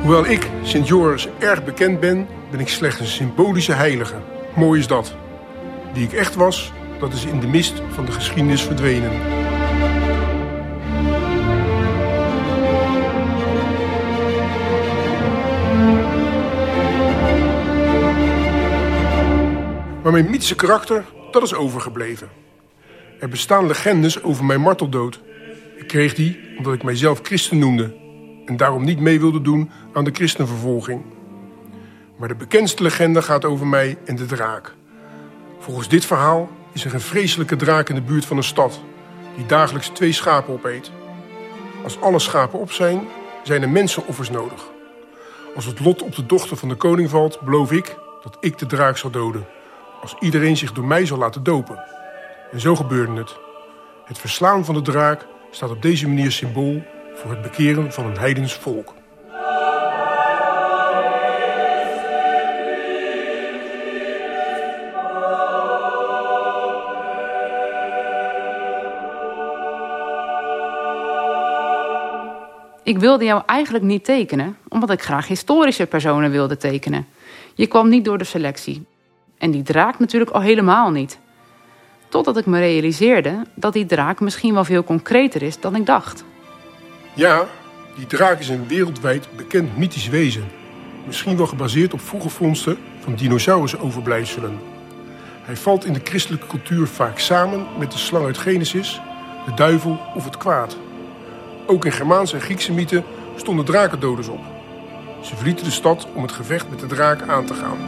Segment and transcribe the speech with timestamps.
[0.00, 4.14] Terwijl ik, Sint Joris, erg bekend ben, ben ik slechts een symbolische heilige.
[4.56, 5.14] Mooi is dat.
[5.92, 9.10] Wie ik echt was, dat is in de mist van de geschiedenis verdwenen.
[20.02, 22.28] Maar mijn mythische karakter, dat is overgebleven.
[23.18, 25.20] Er bestaan legendes over mijn marteldood.
[25.76, 27.99] Ik kreeg die omdat ik mijzelf christen noemde
[28.50, 31.02] en daarom niet mee wilde doen aan de christenvervolging.
[32.16, 34.74] Maar de bekendste legende gaat over mij en de draak.
[35.58, 38.80] Volgens dit verhaal is er een vreselijke draak in de buurt van een stad
[39.36, 40.90] die dagelijks twee schapen opeet.
[41.82, 43.00] Als alle schapen op zijn,
[43.42, 44.68] zijn er mensenoffers nodig.
[45.54, 48.66] Als het lot op de dochter van de koning valt, beloof ik dat ik de
[48.66, 49.46] draak zal doden.
[50.00, 51.84] Als iedereen zich door mij zal laten dopen.
[52.52, 53.36] En zo gebeurde het.
[54.04, 56.82] Het verslaan van de draak staat op deze manier symbool
[57.14, 58.94] voor het bekeren van een heidens volk.
[72.82, 77.06] Ik wilde jou eigenlijk niet tekenen, omdat ik graag historische personen wilde tekenen.
[77.54, 78.86] Je kwam niet door de selectie.
[79.38, 81.18] En die draak natuurlijk al helemaal niet.
[82.08, 86.24] Totdat ik me realiseerde dat die draak misschien wel veel concreter is dan ik dacht.
[87.20, 87.46] Ja,
[87.96, 90.44] die draak is een wereldwijd bekend mythisch wezen.
[91.06, 94.58] Misschien wel gebaseerd op vroege vondsten van dinosaurusoverblijfselen.
[95.42, 99.00] Hij valt in de christelijke cultuur vaak samen met de slang uit Genesis,
[99.46, 100.76] de duivel of het kwaad.
[101.66, 103.04] Ook in Germaanse en Griekse mythen
[103.36, 104.44] stonden drakendoders op.
[105.22, 107.78] Ze verlieten de stad om het gevecht met de draak aan te gaan.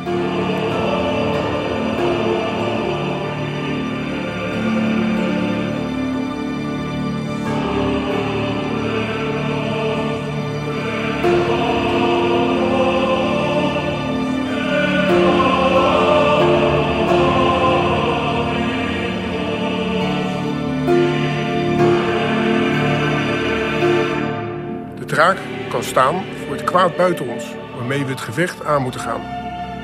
[25.12, 27.44] Draak kan staan voor het kwaad buiten ons,
[27.76, 29.20] waarmee we het gevecht aan moeten gaan.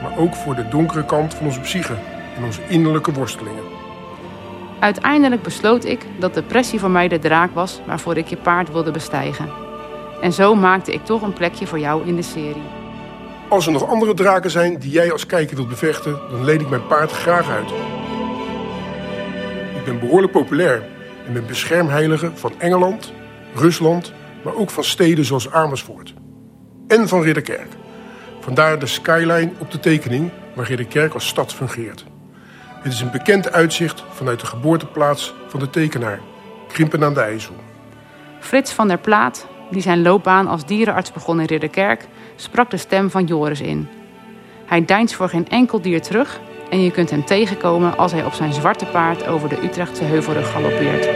[0.02, 1.94] Maar ook voor de donkere kant van onze psyche
[2.36, 3.62] en onze innerlijke worstelingen.
[4.80, 8.90] Uiteindelijk besloot ik dat depressie voor mij de draak was waarvoor ik je paard wilde
[8.90, 9.48] bestijgen.
[10.20, 12.62] En zo maakte ik toch een plekje voor jou in de serie.
[13.48, 16.68] Als er nog andere draken zijn die jij als kijker wilt bevechten, dan leen ik
[16.68, 17.70] mijn paard graag uit.
[19.76, 20.82] Ik ben behoorlijk populair
[21.26, 23.12] en ben beschermheilige van Engeland,
[23.54, 24.12] Rusland,
[24.44, 26.14] maar ook van steden zoals Amersfoort.
[26.86, 27.68] En van Ridderkerk.
[28.40, 32.04] Vandaar de skyline op de tekening waar Ridderkerk als stad fungeert.
[32.82, 36.20] Het is een bekend uitzicht vanuit de geboorteplaats van de tekenaar,
[36.68, 37.54] Krimpen aan de IJssel.
[38.40, 42.06] Frits van der Plaat, die zijn loopbaan als dierenarts begon in Ridderkerk,
[42.36, 43.88] sprak de stem van Joris in.
[44.66, 48.32] Hij deinst voor geen enkel dier terug en je kunt hem tegenkomen als hij op
[48.32, 51.08] zijn zwarte paard over de Utrechtse heuvelrug galoppeert.